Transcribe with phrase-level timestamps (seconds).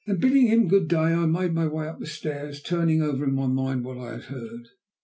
[0.07, 3.45] Then, bidding him good day, I made my way up stairs, turning over in my
[3.45, 4.69] mind what I had heard.